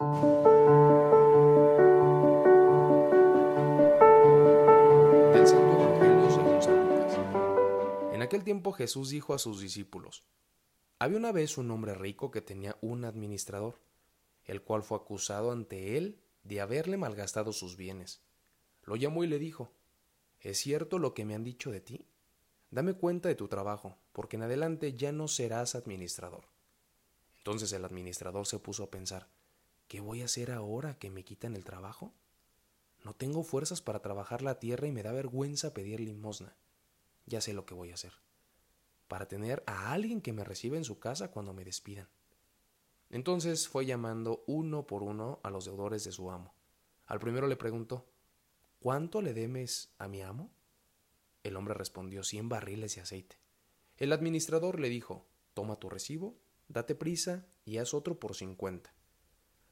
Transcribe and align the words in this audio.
Del 0.00 0.06
Santo 5.44 5.72
Evangelio 5.74 6.30
según 6.30 6.62
San 6.62 6.88
Lucas. 6.88 7.18
En 8.12 8.22
aquel 8.22 8.44
tiempo 8.44 8.70
Jesús 8.70 9.10
dijo 9.10 9.34
a 9.34 9.40
sus 9.40 9.60
discípulos, 9.60 10.22
Había 11.00 11.18
una 11.18 11.32
vez 11.32 11.58
un 11.58 11.72
hombre 11.72 11.94
rico 11.94 12.30
que 12.30 12.40
tenía 12.40 12.76
un 12.80 13.04
administrador, 13.04 13.80
el 14.44 14.62
cual 14.62 14.84
fue 14.84 14.98
acusado 14.98 15.50
ante 15.50 15.96
él 15.96 16.20
de 16.44 16.60
haberle 16.60 16.96
malgastado 16.96 17.52
sus 17.52 17.76
bienes. 17.76 18.22
Lo 18.84 18.94
llamó 18.94 19.24
y 19.24 19.26
le 19.26 19.40
dijo, 19.40 19.72
¿Es 20.38 20.58
cierto 20.58 21.00
lo 21.00 21.12
que 21.12 21.24
me 21.24 21.34
han 21.34 21.42
dicho 21.42 21.72
de 21.72 21.80
ti? 21.80 22.06
Dame 22.70 22.94
cuenta 22.94 23.28
de 23.28 23.34
tu 23.34 23.48
trabajo, 23.48 23.98
porque 24.12 24.36
en 24.36 24.44
adelante 24.44 24.94
ya 24.94 25.10
no 25.10 25.26
serás 25.26 25.74
administrador. 25.74 26.44
Entonces 27.38 27.72
el 27.72 27.84
administrador 27.84 28.46
se 28.46 28.60
puso 28.60 28.84
a 28.84 28.90
pensar, 28.92 29.28
¿qué 29.88 30.00
voy 30.00 30.22
a 30.22 30.26
hacer 30.26 30.50
ahora 30.50 30.98
que 30.98 31.10
me 31.10 31.24
quitan 31.24 31.56
el 31.56 31.64
trabajo? 31.64 32.14
No 33.04 33.14
tengo 33.14 33.42
fuerzas 33.42 33.82
para 33.82 34.00
trabajar 34.00 34.42
la 34.42 34.58
tierra 34.58 34.86
y 34.86 34.92
me 34.92 35.02
da 35.02 35.12
vergüenza 35.12 35.74
pedir 35.74 36.00
limosna. 36.00 36.56
Ya 37.26 37.40
sé 37.40 37.52
lo 37.52 37.66
que 37.66 37.74
voy 37.74 37.90
a 37.90 37.94
hacer. 37.94 38.12
Para 39.08 39.26
tener 39.26 39.62
a 39.66 39.92
alguien 39.92 40.20
que 40.20 40.32
me 40.32 40.44
reciba 40.44 40.76
en 40.76 40.84
su 40.84 40.98
casa 40.98 41.30
cuando 41.30 41.52
me 41.52 41.64
despidan. 41.64 42.08
Entonces 43.10 43.68
fue 43.68 43.86
llamando 43.86 44.44
uno 44.46 44.86
por 44.86 45.02
uno 45.02 45.40
a 45.42 45.50
los 45.50 45.64
deudores 45.64 46.04
de 46.04 46.12
su 46.12 46.30
amo. 46.30 46.54
Al 47.06 47.18
primero 47.18 47.46
le 47.46 47.56
preguntó, 47.56 48.06
¿Cuánto 48.80 49.22
le 49.22 49.34
demes 49.34 49.92
a 49.98 50.06
mi 50.06 50.22
amo? 50.22 50.52
El 51.42 51.56
hombre 51.56 51.74
respondió, 51.74 52.22
cien 52.22 52.48
barriles 52.48 52.94
de 52.94 53.00
aceite. 53.00 53.40
El 53.96 54.12
administrador 54.12 54.78
le 54.78 54.88
dijo, 54.88 55.26
toma 55.52 55.76
tu 55.76 55.88
recibo, 55.88 56.38
date 56.68 56.94
prisa 56.94 57.46
y 57.64 57.78
haz 57.78 57.92
otro 57.92 58.20
por 58.20 58.36
cincuenta. 58.36 58.94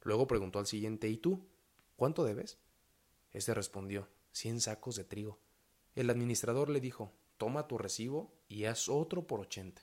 Luego 0.06 0.28
preguntó 0.28 0.60
al 0.60 0.68
siguiente, 0.68 1.08
¿y 1.08 1.16
tú? 1.16 1.48
¿Cuánto 1.96 2.22
debes? 2.22 2.60
Este 3.32 3.54
respondió, 3.54 4.08
cien 4.30 4.60
sacos 4.60 4.94
de 4.94 5.02
trigo. 5.02 5.40
El 5.96 6.10
administrador 6.10 6.70
le 6.70 6.80
dijo, 6.80 7.12
toma 7.38 7.66
tu 7.66 7.76
recibo 7.76 8.32
y 8.46 8.66
haz 8.66 8.88
otro 8.88 9.26
por 9.26 9.40
ochenta. 9.40 9.82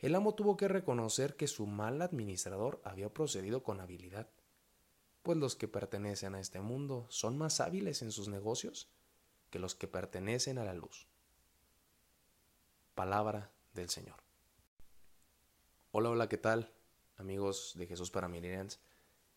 El 0.00 0.16
amo 0.16 0.34
tuvo 0.34 0.56
que 0.56 0.66
reconocer 0.66 1.36
que 1.36 1.46
su 1.46 1.68
mal 1.68 2.02
administrador 2.02 2.80
había 2.82 3.14
procedido 3.14 3.62
con 3.62 3.78
habilidad, 3.78 4.28
pues 5.22 5.38
los 5.38 5.54
que 5.54 5.68
pertenecen 5.68 6.34
a 6.34 6.40
este 6.40 6.60
mundo 6.60 7.06
son 7.08 7.38
más 7.38 7.60
hábiles 7.60 8.02
en 8.02 8.10
sus 8.10 8.26
negocios 8.26 8.90
que 9.50 9.60
los 9.60 9.76
que 9.76 9.86
pertenecen 9.86 10.58
a 10.58 10.64
la 10.64 10.74
luz. 10.74 11.06
Palabra 12.96 13.52
del 13.72 13.88
Señor. 13.88 14.16
Hola, 15.92 16.10
hola, 16.10 16.28
¿qué 16.28 16.38
tal? 16.38 16.72
Amigos 17.18 17.74
de 17.76 17.86
Jesús 17.86 18.10
para 18.10 18.26
Millennials. 18.26 18.80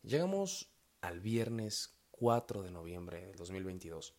Llegamos 0.04 0.68
al 1.02 1.20
viernes 1.20 1.96
4 2.10 2.64
de 2.64 2.72
noviembre 2.72 3.28
del 3.28 3.36
2022. 3.36 4.16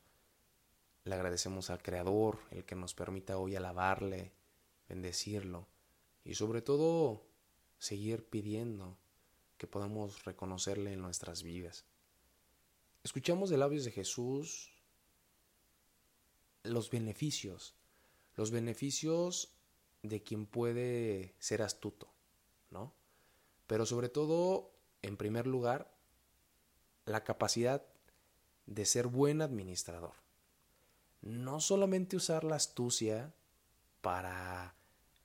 Le 1.05 1.15
agradecemos 1.15 1.71
al 1.71 1.83
Creador 1.83 2.39
el 2.53 2.65
que 2.65 2.77
nos 2.77 2.95
permita 2.95 3.37
hoy 3.37 3.57
alabarle, 3.57 4.33
bendecirlo 4.89 5.67
y 6.25 6.37
sobre 6.37 6.63
todo 6.63 7.27
seguir 7.79 8.25
pidiendo 8.29 8.97
que 9.59 9.67
podamos 9.67 10.25
reconocerle 10.25 10.93
en 10.93 11.01
nuestras 11.01 11.43
vidas. 11.43 11.85
Escuchamos 13.03 13.51
de 13.51 13.59
labios 13.59 13.85
de 13.85 13.91
Jesús 13.91 14.71
los 16.63 16.91
beneficios, 16.91 17.75
los 18.37 18.53
beneficios 18.53 19.57
de 20.03 20.23
quien 20.23 20.47
puede 20.47 21.35
ser 21.41 21.61
astuto, 21.61 22.09
¿no? 22.71 22.95
Pero 23.67 23.85
sobre 23.85 24.09
todo, 24.09 24.72
en 25.03 25.17
primer 25.17 25.47
lugar, 25.47 25.93
la 27.05 27.25
capacidad 27.25 27.85
de 28.67 28.87
ser 28.87 29.09
buen 29.09 29.43
administrador. 29.43 30.15
No 31.21 31.61
solamente 31.61 32.17
usar 32.17 32.45
la 32.45 32.57
astucia 32.57 33.33
para 34.01 34.75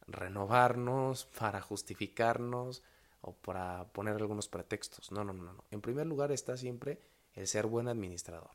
renovarnos, 0.08 1.26
para 1.26 1.62
justificarnos 1.62 2.84
o 3.22 3.34
para 3.34 3.88
poner 3.94 4.16
algunos 4.16 4.48
pretextos. 4.48 5.12
No, 5.12 5.24
no, 5.24 5.34
no, 5.34 5.54
no. 5.54 5.64
En 5.72 5.82
primer 5.82 6.08
lugar 6.08 6.32
está 6.32 6.58
siempre 6.58 7.00
el 7.34 7.48
ser 7.48 7.68
buen 7.68 7.88
administrador. 7.88 8.52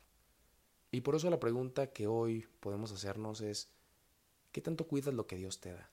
Y 0.91 1.01
por 1.01 1.15
eso 1.15 1.29
la 1.29 1.39
pregunta 1.39 1.87
que 1.87 2.07
hoy 2.07 2.47
podemos 2.59 2.91
hacernos 2.91 3.41
es, 3.41 3.69
¿qué 4.51 4.61
tanto 4.61 4.87
cuidas 4.87 5.13
lo 5.13 5.25
que 5.27 5.37
Dios 5.37 5.59
te 5.59 5.73
da? 5.73 5.89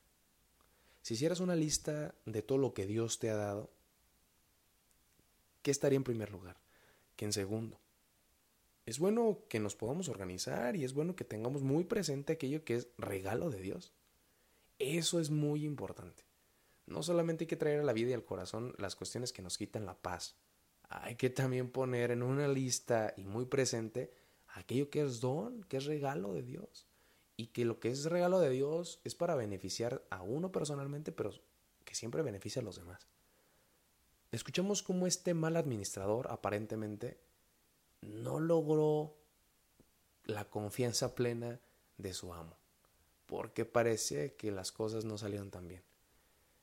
Si 1.03 1.15
hicieras 1.15 1.41
una 1.41 1.57
lista 1.57 2.15
de 2.27 2.43
todo 2.43 2.59
lo 2.59 2.75
que 2.75 2.87
Dios 2.87 3.19
te 3.19 3.31
ha 3.31 3.37
dado, 3.37 3.71
¿qué 5.63 5.71
estaría 5.71 5.97
en 5.97 6.05
primer 6.05 6.31
lugar? 6.31 6.61
¿Qué 7.17 7.25
en 7.25 7.33
segundo? 7.33 7.81
Es 8.87 8.99
bueno 8.99 9.45
que 9.49 9.61
nos 9.61 9.77
podamos 9.77 10.09
organizar 10.09 10.75
y 10.75 10.85
es 10.85 10.95
bueno 10.95 11.15
que 11.15 11.25
tengamos 11.25 11.63
muy 11.63 11.85
presente 11.85 12.33
aquello 12.33 12.65
que 12.65 12.77
es 12.77 12.89
regalo 12.99 13.51
de 13.51 13.61
Dios. 13.61 13.93
Eso 14.79 15.21
es 15.21 15.31
muy 15.31 15.65
importante. 15.65 16.25
No 16.87 17.03
solamente 17.03 17.45
hay 17.45 17.49
que 17.49 17.57
traer 17.57 17.81
a 17.81 17.85
la 17.85 17.93
vida 17.93 18.11
y 18.11 18.15
al 18.15 18.25
corazón 18.25 18.75
las 18.79 18.97
cuestiones 18.97 19.33
que 19.33 19.43
nos 19.43 19.59
quitan 19.59 19.87
la 19.87 19.95
paz. 19.95 20.37
Hay 20.89 21.15
que 21.15 21.31
también 21.31 21.71
poner 21.71 22.11
en 22.11 22.23
una 22.23 22.49
lista 22.49 23.15
y 23.17 23.25
muy 23.25 23.45
presente 23.45 24.13
aquello 24.49 24.91
que 24.91 25.03
es 25.03 25.21
don, 25.21 25.63
que 25.65 25.77
es 25.77 25.85
regalo 25.85 26.33
de 26.33 26.43
Dios. 26.43 26.89
Y 27.37 27.49
que 27.49 27.65
lo 27.65 27.79
que 27.79 27.91
es 27.91 28.07
regalo 28.07 28.41
de 28.41 28.51
Dios 28.51 29.01
es 29.05 29.15
para 29.15 29.37
beneficiar 29.37 30.05
a 30.11 30.23
uno 30.23 30.51
personalmente, 30.51 31.13
pero 31.13 31.33
que 31.85 31.95
siempre 31.95 32.23
beneficia 32.23 32.61
a 32.61 32.65
los 32.65 32.77
demás. 32.77 33.07
Escuchamos 34.33 34.83
cómo 34.83 35.07
este 35.07 35.35
mal 35.35 35.57
administrador 35.57 36.31
aparentemente 36.31 37.19
no 38.01 38.39
logró 38.39 39.17
la 40.25 40.49
confianza 40.49 41.15
plena 41.17 41.61
de 41.99 42.15
su 42.15 42.33
amo, 42.33 42.57
porque 43.27 43.65
parece 43.65 44.35
que 44.37 44.53
las 44.53 44.71
cosas 44.71 45.05
no 45.05 45.19
salieron 45.19 45.51
tan 45.51 45.67
bien. 45.67 45.83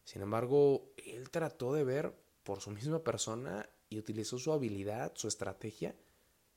Sin 0.06 0.22
embargo, 0.22 0.94
él 0.96 1.30
trató 1.30 1.74
de 1.74 1.84
ver 1.84 2.16
por 2.44 2.62
su 2.62 2.72
misma 2.72 3.04
persona 3.04 3.70
y 3.90 4.00
utilizó 4.00 4.40
su 4.40 4.54
habilidad, 4.54 5.12
su 5.16 5.28
estrategia, 5.28 5.94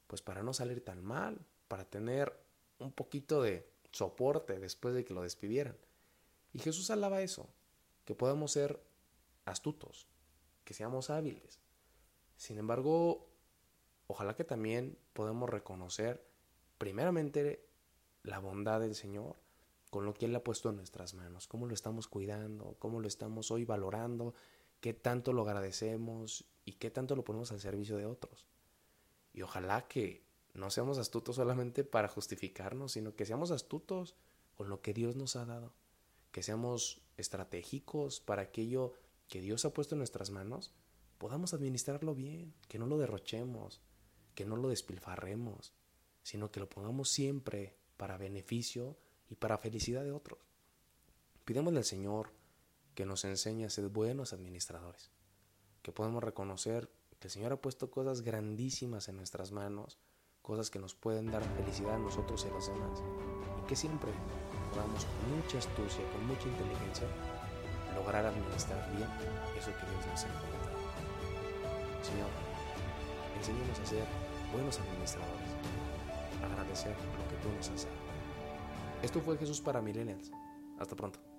pues 0.07 0.23
para 0.23 0.45
no 0.45 0.55
salir 0.55 0.85
tan 0.85 1.05
mal, 1.05 1.45
para 1.67 1.85
tener 1.85 2.33
un 2.79 2.93
poquito 2.93 3.43
de 3.43 3.69
soporte 3.91 4.61
después 4.61 4.95
de 4.95 5.05
que 5.05 5.15
lo 5.15 5.23
despidieran. 5.23 5.77
Y 6.53 6.61
Jesús 6.61 6.91
alaba 6.91 7.23
eso, 7.23 7.49
que 8.05 8.15
podamos 8.15 8.53
ser 8.53 8.81
astutos, 9.45 10.07
que 10.71 10.75
seamos 10.75 11.11
hábiles. 11.11 11.59
Sin 12.37 12.57
embargo, 12.57 13.27
ojalá 14.07 14.37
que 14.37 14.45
también 14.45 14.97
podamos 15.15 15.51
reconocer 15.51 16.25
primeramente 16.79 17.67
la 18.23 18.39
bondad 18.39 18.79
del 18.79 18.95
Señor 18.95 19.35
con 19.91 20.05
lo 20.05 20.15
que 20.15 20.27
Él 20.27 20.37
ha 20.37 20.45
puesto 20.45 20.71
en 20.71 20.77
nuestras 20.77 21.15
manos, 21.15 21.49
cómo 21.49 21.67
lo 21.67 21.75
estamos 21.75 22.07
cuidando, 22.07 22.77
cómo 22.79 23.01
lo 23.01 23.09
estamos 23.09 23.51
hoy 23.51 23.65
valorando, 23.65 24.33
qué 24.81 24.95
tanto 24.95 25.33
lo 25.33 25.43
agradecemos 25.43 26.45
y 26.65 26.75
qué 26.75 26.89
tanto 26.93 27.17
lo 27.17 27.25
ponemos 27.25 27.51
al 27.51 27.59
servicio 27.59 27.97
de 27.97 28.07
otros. 28.07 28.47
Y 29.33 29.43
ojalá 29.43 29.89
que 29.89 30.25
no 30.55 30.71
seamos 30.71 30.99
astutos 30.99 31.35
solamente 31.35 31.83
para 31.83 32.07
justificarnos, 32.07 32.93
sino 32.93 33.17
que 33.17 33.27
seamos 33.27 33.51
astutos 33.51 34.15
con 34.57 34.69
lo 34.69 34.83
que 34.83 34.95
Dios 34.95 35.17
nos 35.17 35.35
ha 35.35 35.47
dado, 35.47 35.75
que 36.31 36.45
seamos 36.45 37.03
estratégicos 37.17 38.21
para 38.21 38.43
aquello 38.43 38.93
que 39.31 39.41
Dios 39.41 39.65
ha 39.65 39.73
puesto 39.73 39.95
en 39.95 40.01
nuestras 40.01 40.31
manos, 40.31 40.75
podamos 41.17 41.55
administrarlo 41.55 42.15
bien, 42.15 42.53
que 42.69 42.79
no 42.79 42.87
lo 42.87 42.99
derrochemos, 42.99 43.81
que 44.35 44.45
no 44.45 44.57
lo 44.57 44.69
despilfarremos, 44.69 45.73
sino 46.23 46.51
que 46.51 46.61
lo 46.61 46.69
pongamos 46.69 47.09
siempre 47.09 47.77
para 47.97 48.19
beneficio 48.19 48.99
y 49.31 49.37
para 49.37 49.57
felicidad 49.57 50.03
de 50.03 50.11
otros. 50.11 50.41
Pidémosle 51.45 51.79
al 51.79 51.85
Señor 51.85 52.33
que 52.95 53.07
nos 53.07 53.25
enseñe 53.25 53.65
a 53.65 53.71
ser 53.71 53.89
buenos 53.89 54.33
administradores, 54.33 55.11
que 55.83 55.93
podamos 55.93 56.25
reconocer 56.25 56.91
que 57.21 57.29
el 57.29 57.33
Señor 57.33 57.53
ha 57.53 57.61
puesto 57.61 57.91
cosas 57.91 58.23
grandísimas 58.23 59.09
en 59.09 59.17
nuestras 59.17 59.53
manos, 59.53 59.99
cosas 60.43 60.71
que 60.71 60.81
nos 60.81 60.95
pueden 60.95 61.31
dar 61.31 61.45
felicidad 61.57 61.95
a 61.95 61.99
nosotros 61.99 62.45
y 62.45 62.49
a 62.49 62.53
los 62.53 62.67
demás, 62.67 62.99
y 63.63 63.67
que 63.69 63.77
siempre 63.77 64.11
podamos 64.73 65.05
con 65.05 65.37
mucha 65.37 65.59
astucia, 65.59 66.11
con 66.13 66.27
mucha 66.27 66.49
inteligencia, 66.49 67.07
lograr 67.95 68.27
administrar 68.27 68.79
bien 68.97 69.09
eso 69.59 69.71
que 69.73 69.87
Dios 69.87 70.07
nos 70.07 70.25
ha 70.25 70.29
encomendado. 70.29 70.81
Señor, 72.03 72.31
enséñanos 73.39 73.79
a 73.79 73.87
ser 73.87 74.05
buenos 74.53 74.79
administradores, 74.81 75.51
agradecer 76.43 76.93
lo 76.93 77.29
que 77.29 77.37
tú 77.43 77.49
nos 77.57 77.69
has 77.69 77.85
dado. 77.85 77.97
Esto 79.03 79.21
fue 79.21 79.39
Jesús 79.39 79.61
para 79.61 79.81
Millennials. 79.81 80.31
Hasta 80.79 80.97
pronto. 80.97 81.30